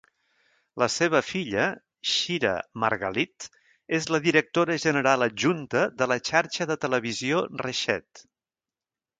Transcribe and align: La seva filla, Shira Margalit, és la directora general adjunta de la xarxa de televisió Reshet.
La 0.83 0.85
seva 0.93 1.19
filla, 1.25 1.65
Shira 2.11 2.53
Margalit, 2.83 3.47
és 3.99 4.09
la 4.15 4.21
directora 4.29 4.79
general 4.87 5.29
adjunta 5.29 5.85
de 6.01 6.09
la 6.13 6.19
xarxa 6.31 6.71
de 6.73 6.83
televisió 6.87 7.47
Reshet. 7.67 8.29